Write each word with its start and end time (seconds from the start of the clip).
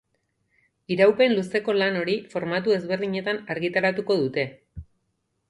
Iraupen 0.95 1.35
luzeko 1.39 1.75
lan 1.79 1.99
hori 1.99 2.15
formatu 2.33 2.75
ezberdinetan 2.79 3.41
argitaratuko 3.57 4.19
dute. 4.25 4.49